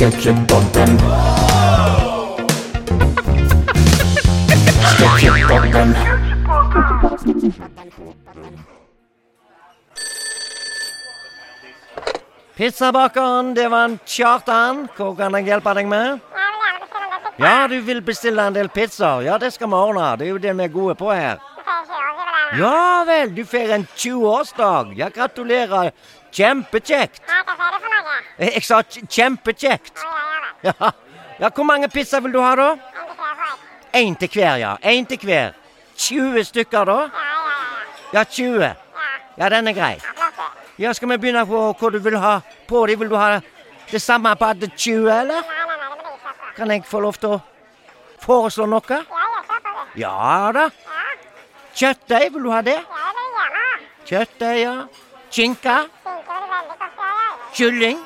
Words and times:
Sketsjepodden. 0.00 0.98
Sketchupodden. 4.82 5.96
Pizzabakeren, 12.56 13.54
det 13.54 13.68
var 13.68 13.84
en 13.84 13.98
Kjartan. 14.06 14.88
Hva 14.96 15.12
kan 15.18 15.36
jeg 15.36 15.44
hjelpe 15.44 15.76
deg 15.76 15.92
med? 15.92 16.24
Ja, 17.36 17.68
du 17.68 17.76
vil 17.84 18.00
bestille 18.00 18.48
en 18.48 18.56
del 18.56 18.72
pizzaer. 18.72 19.20
Ja, 19.28 19.36
det 19.36 19.52
skal 19.52 19.68
vi 19.68 19.84
ordne. 19.84 20.16
Det 20.16 20.30
er 20.30 20.32
jo 20.32 20.40
det 20.40 20.56
vi 20.56 20.64
er 20.64 20.72
gode 20.80 20.96
på 20.96 21.12
her. 21.12 21.49
Ja 22.58 23.04
vel, 23.06 23.34
du 23.34 23.44
får 23.46 23.70
en 23.76 23.86
20-årsdag. 23.96 24.94
Ja, 24.98 25.08
gratulerer. 25.08 25.92
Kjempekjekt. 26.32 27.22
Eh, 28.38 28.48
Jeg 28.54 28.62
sa 28.64 28.80
kj- 28.82 29.06
kjempekjekt. 29.10 29.98
Ja. 30.62 30.72
ja, 31.40 31.48
hvor 31.54 31.64
mange 31.64 31.88
pizzaer 31.88 32.20
vil 32.22 32.32
du 32.32 32.40
ha, 32.40 32.54
da? 32.56 32.68
Én 33.94 34.14
til 34.18 34.28
hver, 34.28 34.56
ja. 34.62 34.76
Én 34.82 35.06
til 35.06 35.18
hver. 35.26 35.52
20 35.96 36.44
stykker, 36.44 36.84
da? 36.86 36.98
Ja, 38.14 38.24
20. 38.24 38.74
Ja, 39.38 39.48
den 39.48 39.68
er 39.68 39.72
grei. 39.72 39.96
Ja, 40.78 40.92
Skal 40.92 41.08
vi 41.10 41.16
begynne 41.18 41.46
på 41.46 41.60
hva 41.78 41.90
du 41.92 41.98
vil 41.98 42.16
ha 42.18 42.40
på 42.68 42.86
dem? 42.86 42.98
Vil 43.00 43.08
du 43.10 43.16
ha 43.16 43.40
det 43.90 44.00
samme 44.02 44.34
på 44.36 44.44
alle 44.48 44.68
20, 44.76 45.10
eller? 45.10 45.42
Kan 46.56 46.70
jeg 46.70 46.84
få 46.86 47.00
lov 47.00 47.14
til 47.20 47.34
å 47.36 47.40
foreslå 48.20 48.66
noe? 48.68 49.02
Ja 49.98 50.50
da. 50.54 50.68
Kjøttdeig, 51.74 52.32
vil 52.34 52.42
du 52.44 52.50
ha 52.50 52.60
det? 52.66 52.78
Kjøttdeig, 54.08 54.60
ja. 54.62 54.74
Skinke? 55.30 55.76
Kylling? 57.54 57.98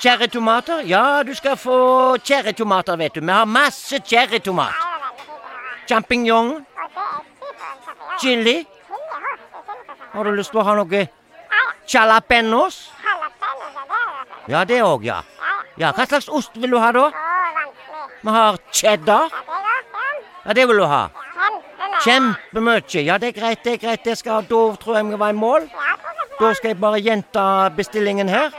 Cherrytomater? 0.00 0.80
Ja, 0.88 1.22
du 1.22 1.34
skal 1.34 1.56
få 1.56 2.16
cherrytomater, 2.24 2.96
vet 2.96 3.14
du. 3.14 3.20
Vi 3.20 3.32
har 3.32 3.44
masse 3.44 4.00
cherrytomat. 4.04 4.74
Champignon? 5.88 6.66
Chili? 8.20 8.66
Har 10.12 10.24
du 10.24 10.32
lyst 10.32 10.50
til 10.50 10.60
å 10.60 10.64
ha 10.64 10.74
noe 10.78 11.06
jalapeños? 11.92 12.76
Ja, 14.48 14.64
det 14.64 14.80
òg, 14.82 15.04
ja. 15.04 15.20
Ja, 15.76 15.92
Hva 15.92 16.06
slags 16.06 16.28
ost 16.32 16.56
vil 16.56 16.70
du 16.72 16.78
ha, 16.80 16.92
da? 16.92 17.10
Vi 18.22 18.32
har 18.32 18.56
cheddar. 18.72 19.28
Ja, 20.46 20.52
det 20.52 20.66
vil 20.68 20.76
du 20.76 20.84
ha. 20.84 21.08
Kjempemye. 22.04 23.02
Ja, 23.02 23.18
det 23.18 23.28
er 23.28 23.40
greit, 23.40 23.64
det 23.64 23.72
er 23.72 23.82
greit. 23.82 24.04
Det 24.04 24.18
skal, 24.18 24.44
da 24.46 24.60
tror 24.78 24.96
jeg 24.96 25.08
vi 25.10 25.18
var 25.18 25.34
i 25.34 25.36
mål. 25.36 25.66
Da 26.38 26.52
skal 26.54 26.68
jeg 26.68 26.80
bare 26.80 27.00
gjenta 27.00 27.68
bestillingen 27.76 28.28
her. 28.28 28.54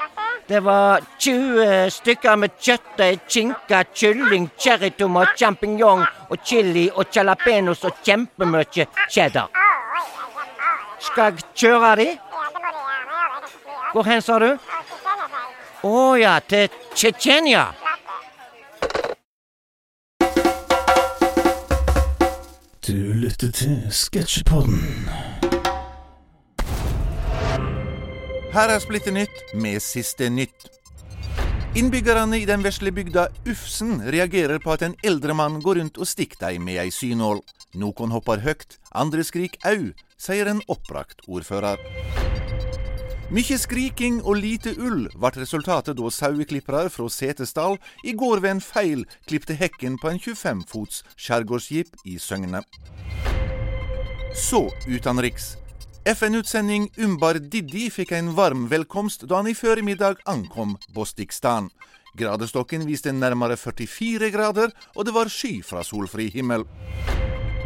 Det 0.47 0.63
var 0.63 1.03
20 1.19 1.89
stykker 1.91 2.35
med 2.35 2.55
kjøttdeig, 2.59 3.19
skinke, 3.27 3.83
kylling, 3.95 4.49
cherrytomat, 4.59 5.35
champignon 5.37 6.05
og 6.29 6.37
chili 6.43 6.89
og 6.95 7.05
jalapeños 7.15 7.83
og 7.87 8.03
kjempemye 8.03 8.87
cheddar. 9.09 9.47
Skal 10.99 11.23
jeg 11.23 11.43
kjøre 11.55 11.95
de? 11.95 12.07
Hvor 13.93 14.03
hen, 14.03 14.21
sa 14.21 14.39
du? 14.39 14.57
Å 15.87 16.15
ja, 16.19 16.39
til 16.39 16.67
Tsjetsjenia. 16.95 17.86
Du 22.87 22.93
lytter 22.95 23.49
til 23.51 23.81
Sketsjepodden. 23.91 24.79
Her 28.53 28.71
er 28.71 28.79
Splitter 28.79 29.11
nytt 29.11 29.41
med 29.59 29.83
siste 29.83 30.29
nytt. 30.31 30.69
Innbyggerne 31.75 32.39
i 32.39 32.47
den 32.47 32.63
vesle 32.63 32.93
bygda 32.95 33.25
Ufsen 33.51 33.97
reagerer 34.07 34.63
på 34.63 34.71
at 34.77 34.87
en 34.87 34.95
eldre 35.03 35.35
mann 35.35 35.59
går 35.59 35.81
rundt 35.81 35.99
og 35.99 36.07
stikker 36.07 36.39
dem 36.45 36.63
med 36.69 36.79
ei 36.85 36.87
synål. 36.95 37.43
Noen 37.75 38.15
hopper 38.15 38.39
høyt, 38.47 38.79
andre 38.95 39.27
skrik 39.27 39.59
au, 39.67 39.91
sier 40.15 40.47
en 40.47 40.63
oppbrakt 40.71 41.27
ordfører. 41.27 41.83
Mykje 43.27 43.57
skriking 43.59 44.21
og 44.23 44.37
lite 44.39 44.71
ull 44.79 45.09
ble 45.11 45.29
resultatet 45.35 45.97
da 45.99 46.11
saueklippere 46.15 46.87
fra 46.87 47.09
Setesdal 47.11 47.75
i 48.07 48.13
går 48.15 48.39
ved 48.39 48.53
en 48.53 48.61
feil 48.63 49.03
klipte 49.27 49.57
hekken 49.59 49.97
på 49.99 50.13
en 50.13 50.21
25 50.23 50.61
fots 50.69 51.01
skjærgårdsskip 51.19 52.07
i 52.07 52.15
Søgne. 52.23 52.63
Så 54.31 54.69
utenriks. 54.87 55.57
FN-utsending 56.07 56.87
Umbar 57.03 57.41
Diddi 57.43 57.89
fikk 57.91 58.15
en 58.15 58.31
varm 58.31 58.69
velkomst 58.71 59.27
da 59.27 59.41
han 59.41 59.51
i 59.51 59.57
formiddag 59.59 60.23
ankom 60.23 60.77
Bostikstan. 60.95 61.67
Gradestokken 62.15 62.87
viste 62.87 63.11
nærmere 63.11 63.59
44 63.59 64.31
grader, 64.31 64.71
og 64.95 65.03
det 65.03 65.11
var 65.11 65.27
sky 65.27 65.57
fra 65.67 65.83
solfri 65.83 66.31
himmel. 66.31 66.63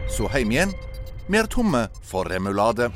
Så 0.10 0.26
hjem 0.34 0.58
igjen. 0.58 0.74
Vi 1.30 1.38
er 1.38 1.46
tomme 1.46 1.86
for 2.02 2.26
remulade. 2.26 2.90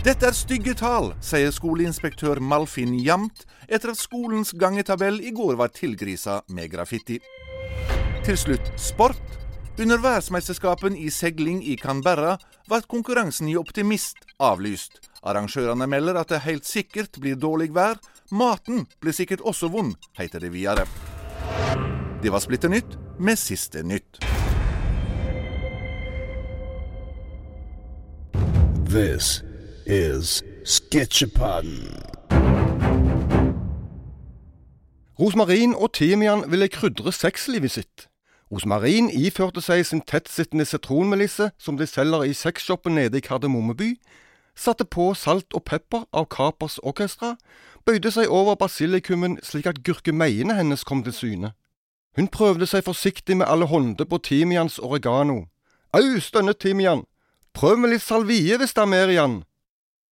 Dette 0.00 0.30
er 0.30 0.32
stygge 0.32 0.72
tall, 0.80 1.10
sier 1.20 1.50
skoleinspektør 1.52 2.38
Malfin 2.40 2.94
Jamt 3.04 3.42
etter 3.68 3.90
at 3.92 3.98
skolens 4.00 4.54
gangetabell 4.56 5.18
i 5.20 5.28
går 5.36 5.58
var 5.60 5.74
tilgrisa 5.76 6.38
med 6.48 6.70
graffiti. 6.72 7.18
Til 8.24 8.38
slutt 8.40 8.70
sport. 8.80 9.20
Under 9.76 10.00
verdensmesterskapen 10.00 10.96
i 10.96 11.10
seiling 11.12 11.58
i 11.60 11.76
Canberra 11.76 12.38
ble 12.68 12.78
konkurransen 12.88 13.50
i 13.52 13.58
Optimist 13.60 14.24
avlyst. 14.40 15.02
Arrangørene 15.20 15.84
melder 15.84 16.22
at 16.22 16.32
det 16.32 16.40
helt 16.46 16.64
sikkert 16.64 17.20
blir 17.20 17.36
dårlig 17.36 17.68
vær. 17.76 18.00
Maten 18.32 18.86
blir 19.04 19.12
sikkert 19.12 19.44
også 19.44 19.68
vond, 19.68 19.98
heter 20.16 20.40
det 20.40 20.54
videre. 20.56 20.88
Det 22.24 22.32
var 22.32 22.40
Splitter 22.40 22.72
nytt 22.72 22.96
med 23.20 23.36
siste 23.36 23.84
nytt. 23.84 24.24
This 28.88 29.42
is 29.90 30.44
Sketsjepodden. 30.64 32.02
Rosmarin 35.20 35.74
og 35.74 35.92
timian 35.92 36.44
ville 36.50 36.68
krydre 36.68 37.12
sexlivet 37.12 37.70
sitt. 37.70 38.06
Rosmarin 38.52 39.10
iførte 39.10 39.60
seg 39.60 39.82
sin 39.86 40.02
tettsittende 40.06 40.64
sitronmelisse 40.64 41.50
som 41.58 41.78
de 41.78 41.86
selger 41.90 42.22
i 42.22 42.32
sexshoppen 42.32 42.94
nede 42.94 43.18
i 43.18 43.20
Kardemommeby, 43.20 43.96
satte 44.54 44.84
på 44.84 45.10
salt 45.14 45.54
og 45.54 45.64
pepper 45.66 46.06
av 46.12 46.30
Kapers 46.30 46.78
Orkestra, 46.78 47.34
bøyde 47.84 48.14
seg 48.14 48.30
over 48.30 48.54
basilikumen 48.54 49.40
slik 49.42 49.66
at 49.66 49.82
gurkemeiene 49.82 50.54
hennes 50.54 50.86
kom 50.86 51.02
til 51.02 51.18
syne. 51.18 51.54
Hun 52.16 52.30
prøvde 52.30 52.66
seg 52.66 52.86
forsiktig 52.86 53.40
med 53.42 53.50
alle 53.50 53.66
hånder 53.66 54.06
på 54.06 54.22
timians 54.22 54.78
oregano. 54.78 55.48
Au, 55.92 56.18
stønnet 56.22 56.62
timian, 56.62 57.06
prøv 57.54 57.78
med 57.78 57.96
litt 57.96 58.06
salvie 58.06 58.54
hvis 58.58 58.74
det 58.74 58.86
er 58.86 58.94
mer 58.94 59.10
igjen. 59.10 59.40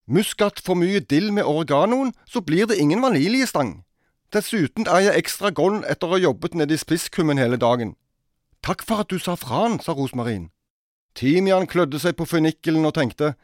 Muskat 0.09 0.61
for 0.65 0.79
mye 0.79 1.01
dill 1.05 1.33
med 1.37 1.45
oreganoen, 1.45 2.15
så 2.25 2.41
blir 2.41 2.67
det 2.67 2.79
ingen 2.81 3.03
vaniljestang. 3.05 3.83
Dessuten 4.33 4.89
er 4.89 5.05
jeg 5.05 5.23
ekstra 5.23 5.51
grønn 5.53 5.85
etter 5.85 6.09
å 6.09 6.17
ha 6.17 6.21
jobbet 6.21 6.57
nede 6.57 6.77
i 6.77 6.81
spisskummen 6.81 7.41
hele 7.41 7.61
dagen. 7.61 7.95
Takk 8.65 8.85
for 8.85 9.05
at 9.05 9.13
du 9.13 9.21
sa 9.21 9.37
fra 9.37 9.65
han, 9.65 9.79
sa 9.81 9.93
Rosmarin. 9.93 10.49
Timian 11.15 11.69
klødde 11.69 12.01
seg 12.01 12.17
på 12.17 12.27
fennikelen 12.29 12.89
og 12.89 12.97
tenkte, 12.97 13.35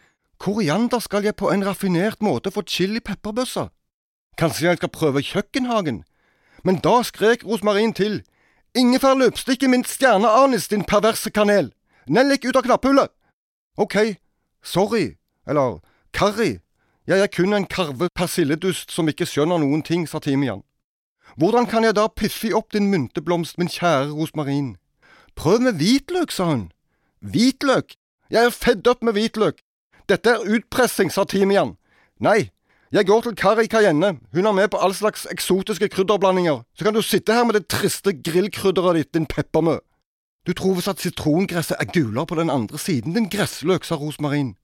koriander 0.40 1.00
skal 1.04 1.24
jeg 1.24 1.36
på 1.36 1.52
en 1.52 1.64
raffinert 1.64 2.20
måte 2.24 2.52
få 2.52 2.64
chili 2.68 3.00
pepperbøssa. 3.00 3.68
Kanskje 4.40 4.68
jeg 4.68 4.80
skal 4.80 4.92
prøve 4.92 5.22
kjøkkenhagen? 5.22 6.02
Men 6.64 6.80
da 6.84 7.00
skrek 7.04 7.44
Rosmarin 7.44 7.92
til, 7.92 8.22
ingefær 8.76 9.16
løpstikk 9.20 9.64
i 9.64 9.70
min 9.72 9.84
stjerneanis, 9.84 10.68
din 10.72 10.84
perverse 10.84 11.30
kanel. 11.30 11.72
Nellik 12.08 12.44
ut 12.48 12.56
av 12.56 12.64
knapphullet. 12.64 13.12
Ok, 13.76 14.16
sorry, 14.62 15.16
eller 15.46 15.80
karri, 16.14 16.58
jeg 17.06 17.20
er 17.20 17.28
kun 17.28 17.52
en 17.52 17.66
karve 17.68 18.08
persilledust 18.16 18.94
som 18.94 19.10
ikke 19.10 19.26
skjønner 19.28 19.60
noen 19.60 19.82
ting, 19.84 20.06
sa 20.08 20.22
Timian. 20.24 20.62
Hvordan 21.36 21.66
kan 21.66 21.84
jeg 21.84 21.96
da 21.98 22.06
piffe 22.08 22.52
opp 22.56 22.72
din 22.72 22.88
mynteblomst, 22.92 23.58
min 23.58 23.68
kjære 23.68 24.14
rosmarin? 24.14 24.76
Prøv 25.36 25.60
med 25.66 25.76
hvitløk, 25.82 26.32
sa 26.32 26.46
hun. 26.52 26.68
Hvitløk? 27.20 27.96
Jeg 28.30 28.46
er 28.46 28.54
fedd 28.54 28.88
opp 28.88 29.02
med 29.04 29.18
hvitløk. 29.18 29.60
Dette 30.08 30.30
er 30.30 30.48
utpressing, 30.56 31.12
sa 31.12 31.26
Timian. 31.28 31.74
Nei, 32.22 32.54
jeg 32.94 33.08
går 33.08 33.20
til 33.26 33.36
Kari 33.36 33.66
Cayenne, 33.66 34.14
hun 34.32 34.46
er 34.46 34.52
med 34.54 34.68
på 34.70 34.78
all 34.78 34.94
slags 34.94 35.26
eksotiske 35.32 35.88
krydderblandinger, 35.90 36.62
så 36.78 36.84
kan 36.86 36.94
du 36.94 37.02
sitte 37.02 37.34
her 37.34 37.44
med 37.44 37.58
det 37.58 37.66
triste 37.68 38.14
grillkrydderet 38.14 39.00
ditt, 39.00 39.14
din 39.14 39.26
peppermø. 39.26 39.80
Du 40.46 40.52
tror 40.52 40.76
visst 40.78 40.92
at 40.92 41.02
sitrongresset 41.02 41.80
er 41.80 41.90
gulere 41.90 42.26
på 42.26 42.38
den 42.38 42.52
andre 42.54 42.78
siden, 42.78 43.16
din 43.16 43.28
gressløk, 43.32 43.84
sa 43.84 43.98
Rosmarin. 43.98 44.54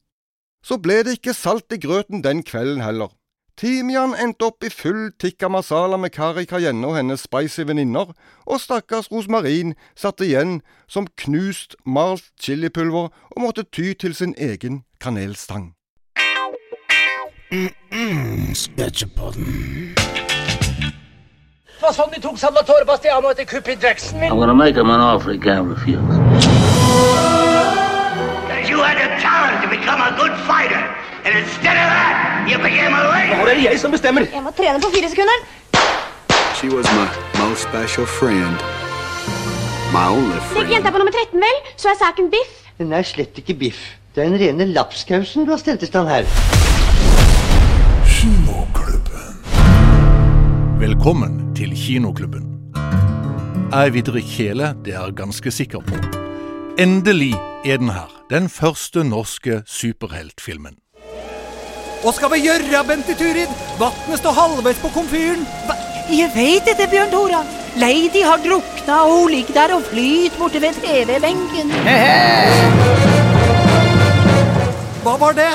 Så 0.63 0.77
ble 0.77 1.01
det 1.05 1.19
ikke 1.19 1.35
salt 1.35 1.73
i 1.73 1.81
grøten 1.81 2.23
den 2.25 2.43
kvelden 2.45 2.83
heller. 2.85 3.09
Timian 3.61 4.15
endte 4.17 4.47
opp 4.49 4.65
i 4.65 4.71
full 4.73 5.11
tikka 5.21 5.49
masala 5.53 5.99
med 6.01 6.15
Kari 6.15 6.47
Cayenne 6.49 6.87
og 6.89 6.95
hennes 6.97 7.27
spicy 7.27 7.67
venninner, 7.69 8.15
og 8.47 8.61
stakkars 8.61 9.11
Rosmarin 9.13 9.75
satt 9.93 10.21
igjen 10.25 10.63
som 10.89 11.09
knust, 11.21 11.77
malt 11.85 12.31
chilipulver 12.41 13.11
og 13.13 13.43
måtte 13.43 13.67
ty 13.69 13.93
til 13.93 14.15
sin 14.17 14.33
egen 14.39 14.85
kanelstang. 15.01 15.75
Sketsjepodden. 18.55 19.93
Det 21.81 21.85
var 21.85 21.95
sånn 21.97 22.11
de 22.13 22.21
tok 22.21 22.37
Salvatore 22.41 22.85
Bastiano 22.89 23.29
etter 23.33 23.49
kuppet 23.49 23.77
i 23.77 23.81
Drexen 23.81 24.21
min. 24.21 24.33
I'm 24.33 24.41
gonna 24.41 24.55
make 24.55 24.77
him 24.77 24.91
an 24.91 25.01
offer 25.01 25.33
he 25.33 25.39
can't 25.39 25.69
refuse. 25.69 26.01
You 28.71 28.79
had 28.85 28.97
the 29.01 29.09
talent 29.21 29.70
become 29.91 30.15
a 30.15 30.17
good 30.23 30.35
fighter, 30.51 30.83
and 31.25 31.33
instead 31.43 31.77
of 31.83 31.89
that, 31.97 32.47
you 32.49 32.57
became 32.59 32.93
a 32.95 33.03
lady. 33.15 33.35
Hvor 33.35 33.47
er 33.51 33.55
det 33.55 33.65
jeg 33.65 33.81
som 33.81 33.91
bestemmer? 33.91 34.21
Jeg 34.35 34.43
må 34.43 34.51
trene 34.51 34.81
på 34.81 34.91
fire 34.95 35.09
sekunder. 35.15 35.37
She 36.59 36.67
was 36.77 36.87
my 36.99 37.07
most 37.43 37.63
special 37.69 38.07
friend. 38.07 38.55
My 39.97 40.07
only 40.17 40.39
friend. 40.39 40.53
friend. 40.53 40.73
jenta 40.75 40.91
på 40.91 40.99
nummer 40.99 41.13
13, 41.13 41.41
vel, 41.47 41.59
så 41.77 41.89
er 41.89 41.97
saken 42.05 42.31
biff. 42.31 42.53
Den 42.79 42.93
er 42.93 43.03
slett 43.03 43.39
ikke 43.39 43.55
biff. 43.55 43.81
Det 44.15 44.25
er 44.25 44.29
den 44.29 44.41
rene 44.41 44.65
lapskausen 44.65 45.45
du 45.45 45.51
har 45.51 45.59
stelt 45.59 45.83
i 45.83 45.87
stand 45.87 46.09
her. 46.09 46.25
Velkommen 50.81 51.55
til 51.57 51.77
Kinoklubben. 51.77 52.47
Jeg 53.73 54.07
drikke 54.07 54.29
kjele, 54.29 54.75
det 54.85 54.95
er 54.95 55.05
jeg 55.05 55.15
ganske 55.17 55.51
sikker 55.51 55.81
på. 55.81 56.30
Endelig 56.79 57.35
er 57.65 57.77
den 57.77 57.91
her, 57.91 58.11
den 58.31 58.49
første 58.49 59.03
norske 59.05 59.63
superheltfilmen. 59.67 60.77
Hva 62.01 62.13
skal 62.17 62.31
vi 62.33 62.45
gjøre, 62.47 62.83
Bente 62.89 63.15
Turid? 63.19 63.51
Vannet 63.81 64.21
står 64.21 64.37
halvveis 64.37 64.79
på 64.81 64.89
komfyren. 64.95 65.43
Jeg 66.11 66.31
vet 66.35 66.71
det, 66.79 66.87
Bjørn 66.91 67.11
Tora. 67.13 67.43
Lady 67.79 68.23
har 68.25 68.41
drukna, 68.43 69.03
og 69.05 69.11
hun 69.19 69.35
ligger 69.35 69.55
der 69.55 69.75
og 69.77 69.85
flyter 69.91 70.39
borte 70.39 70.63
ved 70.63 70.79
TV-benken. 70.81 71.75
Hva 75.05 75.17
var 75.21 75.37
det? 75.37 75.51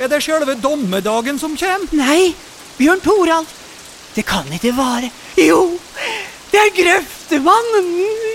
Er 0.00 0.10
det 0.10 0.22
sjølve 0.24 0.56
dommedagen 0.62 1.38
som 1.38 1.58
kommer? 1.58 1.92
Nei, 1.98 2.32
Bjørn 2.78 3.02
Toralf. 3.04 3.52
Det 4.14 4.24
kan 4.26 4.48
ikke 4.54 4.72
være. 4.78 5.10
Jo, 5.44 5.74
det 6.52 6.62
er 6.62 6.74
Grøftemannen. 6.78 8.33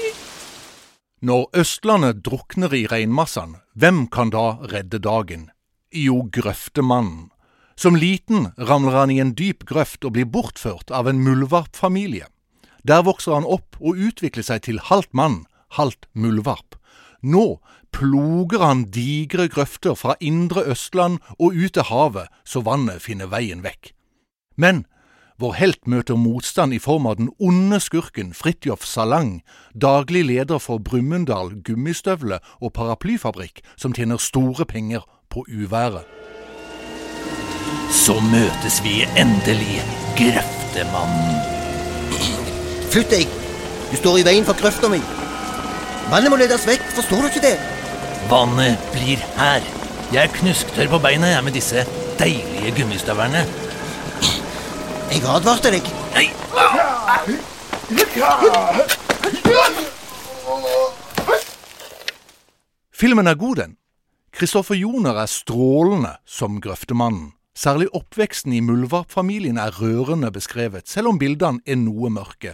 Når 1.19 1.50
Østlandet 1.51 2.21
drukner 2.24 2.71
i 2.71 2.86
reinmassene, 2.88 3.60
hvem 3.75 4.06
kan 4.07 4.30
da 4.31 4.56
redde 4.71 5.01
dagen? 5.04 5.50
Jo, 5.92 6.30
grøftemannen. 6.31 7.27
Som 7.75 7.98
liten 8.00 8.54
ramler 8.56 8.95
han 8.95 9.12
i 9.12 9.19
en 9.19 9.33
dyp 9.36 9.66
grøft 9.68 10.07
og 10.07 10.16
blir 10.16 10.30
bortført 10.31 10.92
av 10.95 11.10
en 11.12 11.19
muldvarpfamilie. 11.24 12.27
Der 12.88 13.04
vokser 13.04 13.36
han 13.36 13.48
opp 13.48 13.75
og 13.80 14.00
utvikler 14.00 14.48
seg 14.48 14.63
til 14.68 14.80
halvt 14.80 15.12
mann, 15.12 15.42
halvt 15.75 16.07
muldvarp. 16.16 16.80
Nå 17.19 17.60
ploger 17.92 18.63
han 18.63 18.86
digre 18.88 19.50
grøfter 19.51 20.00
fra 20.00 20.16
indre 20.24 20.63
Østland 20.71 21.19
og 21.36 21.51
ut 21.51 21.75
til 21.75 21.88
havet, 21.92 22.31
så 22.48 22.63
vannet 22.63 23.04
finner 23.04 23.27
veien 23.27 23.60
vekk. 23.66 23.92
Men 24.56 24.86
vår 25.39 25.53
helt 25.56 25.88
møter 25.88 26.19
motstand 26.19 26.75
i 26.75 26.81
form 26.83 27.07
av 27.07 27.15
den 27.19 27.30
onde 27.39 27.80
skurken 27.80 28.33
Fridtjof 28.36 28.83
Salang, 28.83 29.39
daglig 29.71 30.25
leder 30.27 30.59
for 30.59 30.83
Brumunddal 30.83 31.53
gummistøvle- 31.63 32.41
og 32.59 32.74
paraplyfabrikk, 32.75 33.63
som 33.80 33.95
tjener 33.95 34.19
store 34.19 34.65
penger 34.68 35.06
på 35.31 35.45
uværet. 35.47 36.03
Så 37.89 38.19
møtes 38.19 38.81
vi 38.83 39.06
endelig, 39.18 39.80
Grøftemannen. 40.19 41.39
Flytt 42.92 43.13
deg! 43.13 43.31
Du 43.89 43.95
står 43.97 44.19
i 44.19 44.25
veien 44.27 44.45
for 44.45 44.57
grøfta 44.59 44.89
mi. 44.92 45.00
Vannet 46.12 46.30
må 46.33 46.38
ledes 46.42 46.68
vekk, 46.68 46.83
forstår 46.97 47.24
du 47.24 47.30
ikke 47.30 47.45
det? 47.47 47.56
Vannet 48.30 48.92
blir 48.92 49.24
her. 49.39 49.65
Jeg 50.12 50.21
er 50.25 50.35
knusktørr 50.35 50.92
på 50.92 51.00
beina 51.01 51.31
jeg 51.31 51.45
med 51.45 51.56
disse 51.56 51.85
deilige 52.19 52.75
gummistøvlene. 52.81 53.69
Jeg 55.09 55.23
advarte 55.25 55.71
deg. 55.73 55.88
Nei, 56.13 56.27
Filmen 62.94 63.27
er 63.27 63.35
god, 63.39 63.56
den. 63.56 63.75
Kristoffer 64.35 64.77
Joner 64.77 65.17
er 65.23 65.31
strålende 65.31 66.13
som 66.29 66.61
grøftemannen. 66.61 67.31
Særlig 67.57 67.89
oppveksten 67.97 68.53
i 68.53 68.61
muldvarpfamilien 68.61 69.57
er 69.57 69.73
rørende 69.81 70.29
beskrevet, 70.31 70.88
selv 70.88 71.09
om 71.11 71.19
bildene 71.19 71.59
er 71.65 71.81
noe 71.81 72.13
mørke. 72.13 72.53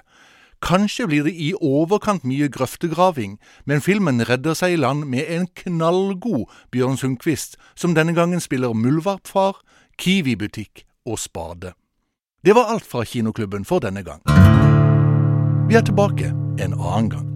Kanskje 0.63 1.05
blir 1.11 1.27
det 1.27 1.35
i 1.35 1.51
overkant 1.59 2.23
mye 2.25 2.47
grøftegraving, 2.49 3.35
men 3.65 3.83
filmen 3.83 4.23
redder 4.25 4.55
seg 4.57 4.77
i 4.77 4.81
land 4.81 5.03
med 5.11 5.27
en 5.27 5.49
knallgod 5.59 6.47
Bjørn 6.71 6.97
Sundquist, 6.97 7.59
som 7.75 7.93
denne 7.93 8.15
gangen 8.15 8.41
spiller 8.41 8.73
muldvarpfar, 8.73 9.59
Kiwi-butikk 9.99 10.87
og 11.05 11.19
spade. 11.19 11.75
Det 12.45 12.53
var 12.53 12.65
alt 12.65 12.85
fra 12.85 13.05
Kinoklubben 13.05 13.65
for 13.65 13.79
denne 13.79 14.03
gang. 14.03 14.21
Vi 15.69 15.75
er 15.75 15.81
tilbake 15.81 16.27
en 16.61 16.75
annen 16.77 17.07
gang. 17.09 17.31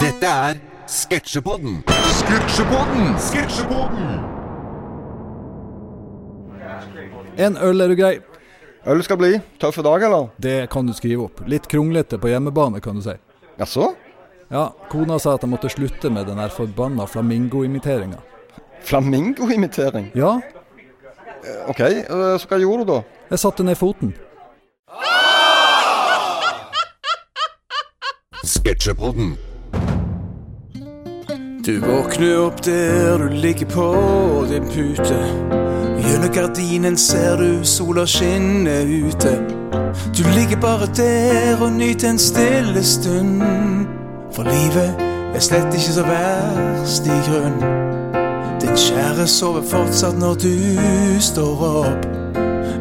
Dette 0.00 0.26
er 0.26 0.58
Sketsjepodden. 0.90 1.84
Sketsjepodden! 2.18 3.14
Sketsjepodden! 3.28 4.20
En 7.38 7.56
øl 7.62 7.80
er 7.80 7.94
du 7.94 7.94
grei. 8.02 8.14
Øl 8.90 9.06
skal 9.06 9.22
bli. 9.22 9.36
Tøff 9.62 9.78
dag, 9.86 10.02
eller? 10.02 10.34
Det 10.42 10.66
kan 10.70 10.86
du 10.86 10.98
skrive 10.98 11.30
opp. 11.30 11.46
Litt 11.46 11.70
kronglete 11.70 12.18
på 12.18 12.34
hjemmebane, 12.34 12.82
kan 12.82 12.98
du 12.98 13.06
si. 13.06 13.14
Jaså? 13.62 13.94
Ja, 14.50 14.72
kona 14.90 15.18
sa 15.18 15.36
at 15.36 15.44
jeg 15.46 15.50
måtte 15.52 15.70
slutte 15.70 16.10
med 16.10 16.26
den 16.26 16.40
der 16.42 16.50
forbanna 16.50 17.06
flamingoimiteringa. 17.06 18.18
Flamingoimitering? 18.82 20.10
Ja, 20.14 20.40
OK, 21.68 21.80
eh, 21.80 22.38
så 22.38 22.48
hva 22.48 22.58
gjorde 22.58 22.84
du 22.84 22.92
da? 22.92 23.02
jeg 23.30 23.38
satte 23.38 23.64
ned 23.64 23.78
foten. 23.78 24.14
Sketsjepodden. 28.44 29.36
Du 31.64 31.78
våkner 31.80 32.40
opp 32.40 32.62
der 32.64 33.18
du 33.18 33.28
ligger 33.28 33.66
på 33.70 33.86
din 34.50 34.66
pute. 34.72 35.20
Gjennom 36.00 36.32
gardinen 36.34 36.96
ser 36.96 37.36
du 37.36 37.64
sola 37.64 38.06
skinne 38.06 38.80
ute. 39.06 39.36
Du 40.16 40.24
ligger 40.34 40.60
bare 40.60 40.90
der 40.96 41.62
og 41.62 41.72
nyter 41.72 42.10
en 42.10 42.18
stille 42.18 42.84
stund. 42.84 43.99
For 44.32 44.42
livet 44.42 44.94
er 45.34 45.40
slett 45.40 45.74
ikke 45.74 45.92
så 45.92 46.04
verst 46.06 47.06
i 47.06 47.18
grunn. 47.26 47.58
Din 48.60 48.76
kjære 48.76 49.26
sover 49.26 49.62
fortsatt 49.66 50.18
når 50.18 50.34
du 50.34 50.54
står 51.20 51.64
opp. 51.70 52.06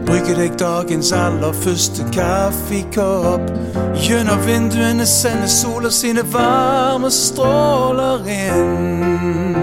Brygger 0.05 0.35
deg 0.37 0.55
dagens 0.59 1.11
aller 1.13 1.53
første 1.53 2.05
kaffekopp. 2.13 3.49
Gjennom 3.97 4.41
vinduene 4.45 5.05
sender 5.05 5.49
sola 5.49 5.89
sine 5.93 6.23
varme 6.33 7.11
stråler 7.11 8.25
inn. 8.25 9.55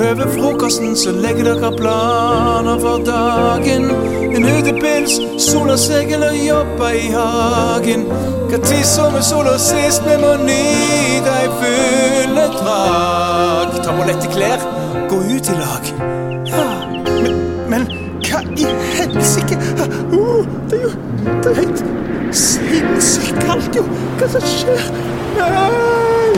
Over 0.00 0.26
frokosten 0.32 0.96
så 0.96 1.12
legger 1.12 1.44
dere 1.44 1.72
planer 1.76 2.80
for 2.80 3.04
dagen. 3.04 4.19
Utepils, 4.60 5.14
sola 5.40 5.76
seg 5.80 6.10
eller 6.12 6.34
jobber 6.36 6.92
i 6.92 7.06
hagen. 7.14 8.02
Hva 8.50 8.58
tid 8.60 8.84
sommer 8.84 9.22
sola 9.24 9.54
sist, 9.62 10.04
vi 10.04 10.18
må 10.20 10.34
nyte 10.42 11.32
ei 11.32 11.46
fulle 11.62 12.44
drag. 12.58 13.78
Ta 13.80 13.94
på 13.96 14.08
lette 14.10 14.28
klær, 14.34 14.66
gå 15.08 15.22
ut 15.30 15.48
i 15.48 15.56
lag. 15.56 15.88
Ja, 16.50 16.66
men, 17.08 17.40
men 17.72 17.88
hva 18.26 18.42
i 18.52 18.68
helsike? 18.98 19.56
Uh, 20.12 20.44
det 20.68 20.82
er 20.82 20.84
jo 20.84 20.92
det 21.30 21.54
er 21.54 21.60
helt 21.62 21.84
sinnssykt 22.36 23.40
kaldt, 23.46 23.80
jo. 23.80 23.86
Hva 24.20 24.28
som 24.34 24.44
skjer? 24.44 24.90
Nei! 25.40 26.34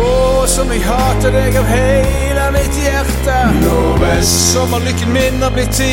Å, 0.00 0.06
som 0.48 0.72
jeg 0.72 0.86
hater 0.88 1.36
deg 1.36 1.60
av 1.60 1.74
hele 1.76 2.25
mitt 2.56 2.74
hjerte. 2.84 3.38
Sommerlykken 4.22 5.12
min 5.12 5.42
har 5.42 5.50
blitt 5.50 5.70
til 5.76 5.92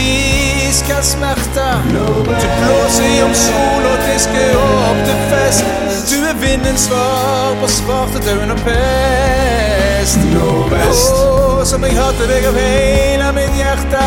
iskald 0.69 1.03
smerte. 1.03 1.67
Du 1.93 2.47
blåser 2.59 3.23
om 3.25 3.33
sol 3.37 3.87
og 3.91 3.97
disker 4.07 4.57
opp 4.59 4.99
til 5.07 5.19
fest. 5.31 5.65
Du 6.11 6.17
er 6.29 6.35
vindens 6.41 6.87
svar 6.87 7.55
på 7.61 7.67
svartedauden 7.67 8.55
og 8.55 8.61
pest. 8.67 10.19
Å, 10.43 11.63
som 11.65 11.83
jeg 11.87 11.95
hater 11.95 12.27
deg 12.31 12.47
av 12.49 12.57
hele 12.59 13.29
mitt 13.37 13.55
hjerte. 13.59 14.03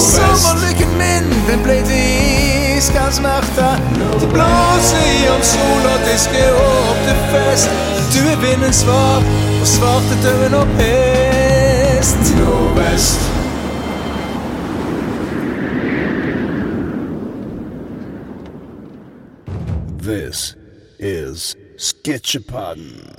Sommerlykken 0.00 0.96
min, 1.00 1.30
den 1.48 1.64
ble 1.64 1.80
til 1.88 2.74
iskald 2.76 3.14
smerte. 3.20 3.70
Du 4.20 4.26
blåser 4.32 5.28
om 5.32 5.44
sol 5.54 5.90
og 5.94 6.08
disker 6.08 6.58
opp 6.64 7.04
til 7.08 7.22
fest. 7.32 7.84
Du 8.14 8.20
er 8.24 8.40
vindens 8.44 8.84
svar 8.84 9.22
på 9.60 9.70
svartedauden 9.76 10.60
og 10.60 10.74
pest. 10.80 11.23
Nordvest. 12.04 12.36
Nordvest. 12.36 13.20
This 20.02 20.56
is 20.98 21.56
Sketchapodden. 21.78 23.16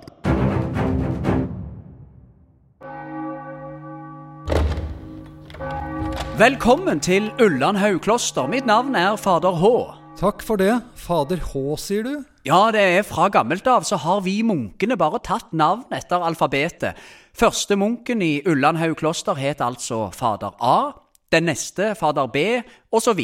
Velkommen 6.38 7.00
til 7.00 7.32
Ulland 7.42 7.78
Haugkloster. 7.78 8.48
Mitt 8.48 8.66
navn 8.66 8.96
er 8.96 9.16
fader 9.16 9.52
H. 9.52 9.66
Takk 10.20 10.44
for 10.44 10.56
det. 10.56 10.82
Fader 10.96 11.42
H, 11.42 11.78
sier 11.78 12.04
du? 12.04 12.35
Ja, 12.46 12.68
det 12.70 12.82
er 12.94 13.02
fra 13.02 13.26
gammelt 13.34 13.66
av 13.66 13.88
så 13.90 13.98
har 13.98 14.20
vi 14.22 14.36
munkene 14.46 14.94
bare 15.02 15.18
tatt 15.26 15.50
navn 15.58 15.90
etter 15.98 16.22
alfabetet. 16.22 16.94
Første 17.34 17.74
munken 17.74 18.22
i 18.22 18.44
Ullandhaug 18.46 19.00
kloster 19.00 19.34
het 19.40 19.64
altså 19.66 20.12
fader 20.14 20.54
A. 20.62 20.94
Den 21.34 21.50
neste 21.50 21.96
fader 21.98 22.30
B, 22.30 22.62
osv. 22.94 23.24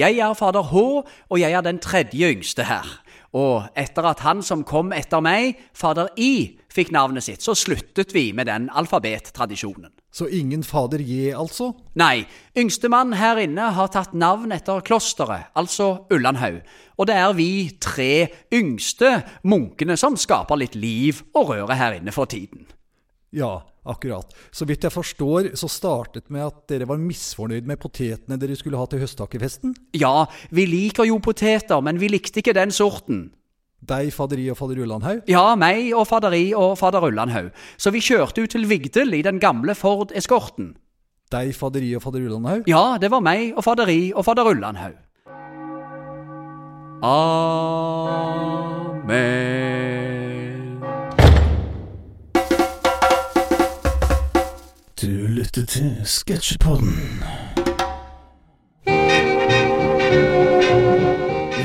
Jeg 0.00 0.16
er 0.24 0.38
fader 0.40 0.64
H, 0.70 0.86
og 1.04 1.36
jeg 1.36 1.52
er 1.52 1.66
den 1.68 1.82
tredje 1.84 2.32
yngste 2.32 2.64
her. 2.64 2.88
Og 3.36 3.68
etter 3.76 4.08
at 4.08 4.24
han 4.24 4.40
som 4.40 4.64
kom 4.64 4.88
etter 4.96 5.20
meg, 5.20 5.60
fader 5.76 6.08
I, 6.16 6.56
fikk 6.72 6.96
navnet 6.96 7.28
sitt, 7.28 7.44
så 7.44 7.52
sluttet 7.52 8.16
vi 8.16 8.30
med 8.32 8.48
den 8.48 8.70
alfabettradisjonen. 8.72 9.92
Så 10.16 10.30
ingen 10.32 10.62
fader 10.64 11.02
je, 11.04 11.34
altså? 11.36 11.74
Nei, 12.00 12.24
yngstemann 12.56 13.12
her 13.20 13.36
inne 13.42 13.68
har 13.76 13.90
tatt 13.92 14.14
navn 14.16 14.54
etter 14.56 14.80
klosteret, 14.86 15.50
altså 15.52 16.06
Ullandhaug. 16.08 16.62
Og 16.96 17.10
det 17.10 17.18
er 17.20 17.34
vi 17.36 17.50
tre 17.84 18.12
yngste 18.56 19.10
munkene 19.44 19.98
som 20.00 20.16
skaper 20.16 20.56
litt 20.62 20.78
liv 20.78 21.20
og 21.36 21.52
røre 21.52 21.76
her 21.76 21.98
inne 21.98 22.14
for 22.16 22.32
tiden. 22.32 22.64
Ja, 23.36 23.58
akkurat. 23.84 24.32
Så 24.48 24.64
vidt 24.64 24.88
jeg 24.88 24.94
forstår, 24.94 25.50
så 25.52 25.68
startet 25.68 26.30
med 26.32 26.46
at 26.46 26.64
dere 26.72 26.88
var 26.88 27.02
misfornøyd 27.02 27.68
med 27.68 27.82
potetene 27.82 28.40
dere 28.40 28.56
skulle 28.56 28.80
ha 28.80 28.88
til 28.88 29.04
høsttakkefesten? 29.04 29.76
Ja, 30.00 30.30
vi 30.48 30.64
liker 30.70 31.04
jo 31.10 31.20
poteter, 31.20 31.84
men 31.84 32.00
vi 32.00 32.08
likte 32.14 32.40
ikke 32.40 32.56
den 32.56 32.72
sorten. 32.72 33.26
Deg, 33.84 34.08
faderi 34.12 34.48
og 34.50 34.56
fader 34.56 34.80
Ullandhaug? 34.82 35.20
Ja, 35.28 35.54
meg 35.58 35.92
og 35.94 36.06
faderi 36.08 36.54
og 36.56 36.78
fader 36.80 37.04
Ullandhaug. 37.04 37.50
Så 37.76 37.90
vi 37.92 38.00
kjørte 38.00 38.42
ut 38.42 38.50
til 38.50 38.68
Vigdel 38.68 39.14
i 39.14 39.22
den 39.22 39.38
gamle 39.40 39.74
Ford 39.74 40.12
Eskorten. 40.16 40.76
Deg, 41.30 41.54
faderi 41.54 41.94
og 41.94 42.02
fader 42.02 42.24
Ullandhaug? 42.24 42.62
Ja, 42.70 42.96
det 43.00 43.10
var 43.10 43.20
meg 43.20 43.52
og 43.56 43.64
faderi 43.66 44.12
og 44.14 44.24
fader 44.24 44.48
Ullandhaug. 44.48 44.96
Amen. 47.04 47.66
Du 54.96 55.06
lytter 55.28 55.66
til 55.66 56.00
Sketsjepodden. 56.04 57.22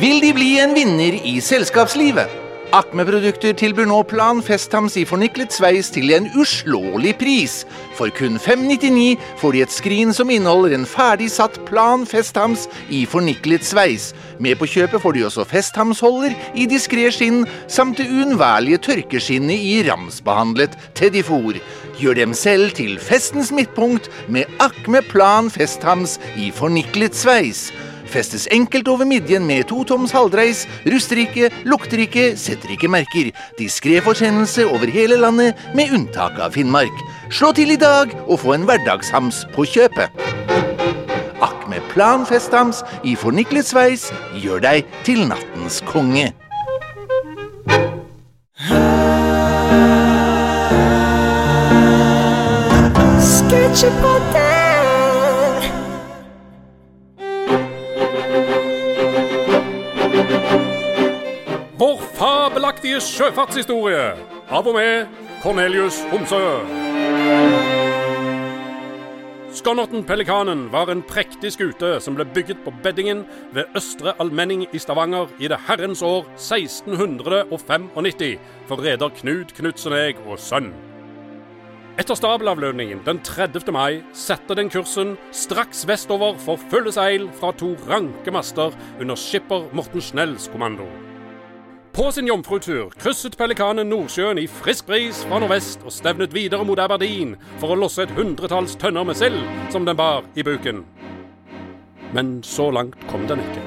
Vil 0.01 0.17
de 0.17 0.31
bli 0.33 0.55
en 0.57 0.71
vinner 0.73 1.13
i 1.29 1.35
selskapslivet? 1.45 2.31
Akme-produkter 2.73 3.51
tilbyr 3.53 3.85
nå 3.85 3.99
Plan 4.09 4.39
Festhams 4.41 4.95
i 4.97 5.03
forniklet 5.05 5.53
sveis 5.53 5.91
til 5.93 6.09
en 6.15 6.25
uslåelig 6.41 7.11
pris. 7.19 7.59
For 7.99 8.09
kun 8.17 8.39
599 8.41 9.19
får 9.37 9.53
de 9.53 9.61
et 9.61 9.75
skrin 9.75 10.15
som 10.17 10.31
inneholder 10.33 10.73
en 10.73 10.87
ferdig 10.89 11.27
satt 11.29 11.59
Plan 11.67 12.07
Festhams 12.09 12.63
i 12.89 13.03
forniklet 13.05 13.67
sveis. 13.67 14.07
Med 14.41 14.57
på 14.57 14.71
kjøpet 14.73 15.03
får 15.03 15.19
de 15.19 15.27
også 15.27 15.45
Festhamsholder 15.51 16.33
i 16.57 16.65
diskré 16.71 17.05
skinn, 17.13 17.43
samt 17.69 18.01
det 18.01 18.09
uunnværlige 18.09 18.81
tørkeskinnet 18.87 19.67
i 19.69 19.83
ramsbehandlet 19.85 20.79
teddyfor. 20.97 21.61
Gjør 22.01 22.17
dem 22.23 22.33
selv 22.33 22.73
til 22.73 22.97
festens 22.97 23.53
midtpunkt 23.53 24.09
med 24.25 24.49
Akme 24.57 25.05
Plan 25.13 25.53
Festhams 25.53 26.17
i 26.41 26.49
forniklet 26.49 27.13
sveis. 27.13 27.67
Festes 28.11 28.47
enkelt 28.51 28.87
over 28.91 29.05
midjen 29.07 29.45
med 29.47 29.63
to 29.69 29.83
toms 29.87 30.11
halvdreis, 30.11 30.65
ruster 30.91 31.21
ikke, 31.23 31.47
lukter 31.63 32.01
setter 32.35 32.73
ikke 32.73 32.89
merker. 32.91 33.31
Diskré 33.59 34.01
forsendelse 34.03 34.65
over 34.67 34.91
hele 34.91 35.15
landet, 35.15 35.55
med 35.75 35.93
unntak 35.95 36.35
av 36.39 36.51
Finnmark. 36.51 36.91
Slå 37.31 37.53
til 37.55 37.71
i 37.71 37.79
dag 37.79 38.11
og 38.27 38.39
få 38.39 38.53
en 38.53 38.67
hverdagshams 38.67 39.45
på 39.55 39.63
kjøpet. 39.63 40.11
Akk 41.41 41.69
med 41.71 41.79
planfesthams 41.93 42.83
i 43.03 43.15
forniklet 43.15 43.65
sveis 43.65 44.09
gjør 44.35 44.59
deg 44.59 44.83
til 45.07 45.23
nattens 45.31 45.79
konge. 45.87 46.33
Sketsjepodden! 53.21 54.20
Fabelaktige 62.81 63.01
sjøfartshistorie 63.05 64.05
av 64.49 64.65
og 64.65 64.73
med 64.73 65.09
Cornelius 65.43 65.99
Homsø. 66.09 66.39
Skonnerten 69.53 70.03
Pelikanen 70.07 70.71
var 70.71 70.89
en 70.89 71.03
prektig 71.03 71.51
skute 71.53 71.99
som 72.01 72.15
ble 72.17 72.25
bygget 72.25 72.63
på 72.65 72.73
beddingen 72.81 73.25
ved 73.53 73.69
Østre 73.77 74.15
Almenning 74.19 74.65
i 74.73 74.79
Stavanger 74.79 75.29
i 75.39 75.47
det 75.47 75.59
herrens 75.67 76.01
år 76.01 76.25
1695 76.39 78.39
for 78.67 78.81
reder 78.81 79.13
Knut 79.19 79.53
Knutsenegg 79.53 80.17
og 80.25 80.39
sønn. 80.39 80.73
Etter 81.99 82.17
stabelavlønningen 82.17 83.05
den 83.05 83.21
30. 83.21 83.71
mai 83.71 84.01
setter 84.13 84.57
den 84.57 84.73
kursen 84.73 85.17
straks 85.31 85.85
vestover 85.85 86.33
for 86.39 86.57
fulle 86.71 86.91
seil 86.91 87.29
fra 87.37 87.53
to 87.53 87.75
ranke 87.85 88.31
master 88.31 88.73
under 88.99 89.15
skipper 89.15 89.69
Morten 89.71 90.01
Snells 90.01 90.49
kommando. 90.49 91.10
På 91.93 92.11
sin 92.11 92.27
jomfrutur 92.27 92.89
krysset 92.89 93.33
Pelikanen 93.37 93.89
Nordsjøen 93.91 94.39
i 94.39 94.45
frisk 94.47 94.85
bris 94.87 95.25
fra 95.27 95.41
nordvest 95.43 95.81
og 95.83 95.91
stevnet 95.91 96.31
videre 96.31 96.63
mot 96.63 96.79
Aberdeen 96.79 97.33
for 97.59 97.73
å 97.73 97.79
losse 97.81 98.05
et 98.05 98.13
hundretalls 98.15 98.77
tønner 98.79 99.03
med 99.03 99.19
sild 99.19 99.41
som 99.73 99.83
den 99.85 99.99
bar 99.99 100.23
i 100.39 100.45
buken. 100.47 100.85
Men 102.15 102.37
så 102.47 102.69
langt 102.71 102.95
kom 103.11 103.27
den 103.27 103.43
ikke. 103.43 103.65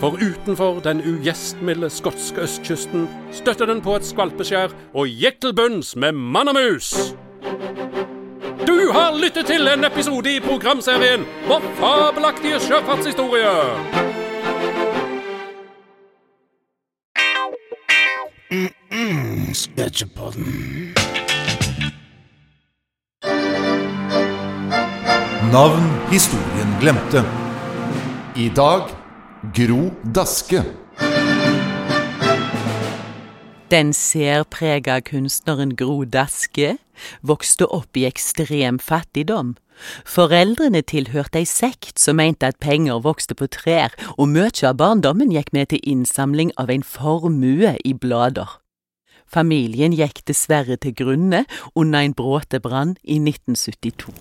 For 0.00 0.16
utenfor 0.16 0.80
den 0.84 1.04
ugjestmilde 1.04 1.92
skotske 1.92 2.48
østkysten 2.48 3.04
støtte 3.32 3.68
den 3.68 3.84
på 3.84 3.98
et 3.98 4.08
skvalpeskjær 4.08 4.72
og 4.94 5.12
gikk 5.12 5.44
til 5.44 5.56
bunns 5.60 5.92
med 5.96 6.16
mann 6.16 6.48
og 6.48 6.56
mus. 6.56 6.90
Du 8.64 8.76
har 8.96 9.12
lyttet 9.12 9.52
til 9.52 9.68
en 9.68 9.84
episode 9.84 10.36
i 10.36 10.40
programserien 10.40 11.28
Vår 11.52 11.72
fabelaktige 11.76 12.64
sjøfartshistorie. 12.64 14.13
Sketsjepodden. 19.64 20.94
Navn 25.52 25.86
historien 26.10 26.70
glemte. 26.80 27.24
I 28.36 28.48
dag 28.56 28.82
Gro 29.56 29.90
Daske. 30.14 30.60
Den 33.70 33.92
særprega 33.92 34.98
kunstneren 35.00 35.72
Gro 35.76 36.04
Daske 36.04 36.76
vokste 37.22 37.64
opp 37.66 37.96
i 37.96 38.04
ekstrem 38.04 38.78
fattigdom. 38.78 39.54
Foreldrene 40.04 40.82
tilhørte 40.82 41.40
ei 41.40 41.48
sekt 41.48 42.02
som 42.02 42.20
mente 42.20 42.52
at 42.52 42.60
penger 42.60 43.00
vokste 43.06 43.34
på 43.38 43.48
trær, 43.48 43.96
og 44.18 44.28
mye 44.28 44.52
av 44.68 44.76
barndommen 44.82 45.32
gikk 45.32 45.54
med 45.56 45.72
til 45.72 45.80
innsamling 45.82 46.52
av 46.60 46.68
en 46.70 46.84
formue 46.84 47.72
i 47.80 47.96
blader. 47.96 48.60
Familien 49.34 49.94
gikk 49.96 50.20
dessverre 50.30 50.76
til 50.78 50.94
grunne 50.94 51.44
under 51.74 52.04
en 52.06 52.14
bråtebrann 52.14 52.94
i 53.02 53.18
1972. 53.18 54.14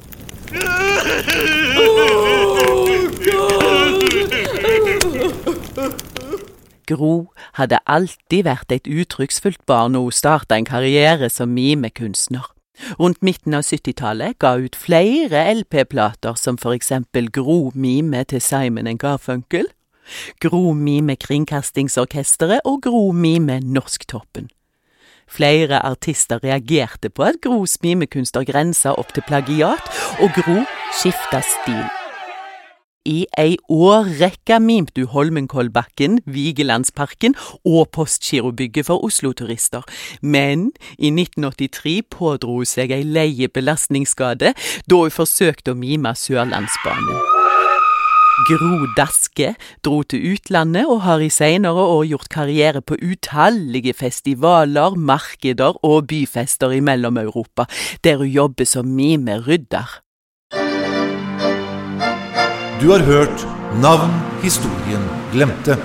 Gro 6.89 7.13
hadde 7.59 7.79
alltid 7.85 8.47
vært 8.47 8.73
et 8.73 8.89
uttrykksfullt 8.89 9.61
barn 9.69 9.95
og 9.99 10.09
hun 10.09 10.17
starta 10.17 10.57
en 10.57 10.67
karriere 10.67 11.29
som 11.29 11.53
mimekunstner. 11.53 12.49
Rundt 12.97 13.21
midten 13.21 13.53
av 13.53 13.67
70-tallet 13.67 14.39
ga 14.41 14.55
ut 14.57 14.75
flere 14.75 15.45
LP-plater 15.53 16.33
som 16.41 16.57
for 16.57 16.73
eksempel 16.73 17.29
Gro 17.31 17.69
Mime 17.75 18.25
til 18.25 18.41
Simon 18.41 18.97
Garfunkel, 18.97 19.69
Gro 20.41 20.73
Mime 20.73 21.15
Kringkastingsorkesteret 21.15 22.65
og 22.65 22.81
Gro 22.83 23.11
Mime 23.11 23.61
Norsktoppen. 23.61 24.49
Flere 25.27 25.81
artister 25.85 26.43
reagerte 26.43 27.09
på 27.09 27.23
at 27.23 27.41
Gros 27.43 27.79
mimekunster 27.83 28.45
grensa 28.47 28.93
opp 28.97 29.13
til 29.15 29.25
plagiat, 29.27 29.91
og 30.21 30.31
Gro 30.37 30.61
skifta 30.99 31.41
stil. 31.41 31.83
I 33.03 33.25
ei 33.37 33.57
årrekke 33.67 34.61
mimte 34.63 35.01
du 35.01 35.09
Holmenkollbakken, 35.11 36.21
Vigelandsparken 36.25 37.35
og 37.67 37.89
Postgirobygget 37.91 38.87
for 38.87 39.03
Oslo-turister, 39.03 39.83
men 40.21 40.71
i 40.95 41.11
1983 41.11 41.99
pådro 42.07 42.61
hun 42.61 42.69
seg 42.69 42.95
ei 42.95 43.03
leie 43.03 43.51
belastningsskade 43.51 44.55
da 44.55 45.03
hun 45.03 45.11
forsøkte 45.19 45.75
å 45.75 45.79
mime 45.83 46.15
Sørlandsbanen. 46.15 47.32
Gro 48.33 48.87
Daske 48.97 49.51
dro 49.85 49.99
til 50.09 50.33
utlandet 50.33 50.87
og 50.89 51.03
har 51.05 51.21
i 51.21 51.29
senere 51.29 51.85
år 51.85 52.07
gjort 52.09 52.31
karriere 52.33 52.81
på 52.81 52.97
utallige 52.97 53.93
festivaler, 53.93 54.97
markeder 54.97 55.77
og 55.85 56.07
byfester 56.09 56.73
i 56.73 56.81
Mellom-Europa, 56.81 57.67
der 58.03 58.17
hun 58.17 58.33
jobber 58.33 58.65
som 58.65 58.89
mimerydder. 58.89 59.99
Du 62.81 62.89
har 62.89 63.05
hørt 63.05 63.47
Navn 63.81 64.11
historien 64.41 65.05
glemte. 65.31 65.77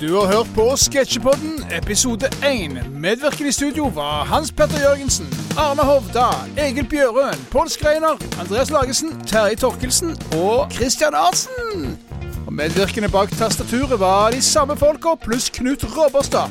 Du 0.00 0.14
har 0.14 0.26
hørt 0.26 0.46
på 0.54 0.76
Sketsjepodden 0.76 1.64
episode 1.82 2.26
1. 2.46 2.90
Medvirkende 2.90 3.48
i 3.48 3.52
studio 3.52 3.86
var 3.88 4.24
Hans 4.24 4.52
Petter 4.52 4.80
Jørgensen, 4.80 5.26
Arne 5.58 5.82
Hovda, 5.82 6.26
Egil 6.68 6.88
Bjørøen, 6.88 7.46
Pål 7.50 7.70
Skreiner, 7.70 8.40
Andreas 8.40 8.70
Lagesen, 8.70 9.20
Terje 9.26 9.56
Torkelsen 9.56 10.16
og 10.36 10.72
Christian 10.72 11.14
Arntzen. 11.14 11.98
Og 12.46 12.52
medvirkende 12.52 13.08
bak 13.08 13.30
tastaturet 13.30 14.00
var 14.00 14.30
de 14.30 14.42
samme 14.42 14.76
folka 14.76 15.08
pluss 15.24 15.50
Knut 15.50 15.84
Robberstad. 15.96 16.50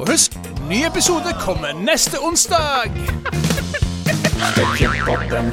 Og 0.00 0.10
husk, 0.10 0.38
ny 0.68 0.86
episode 0.86 1.34
kommer 1.40 1.72
neste 1.84 2.18
onsdag! 2.22 2.90
Sketsjepodden. 4.52 5.52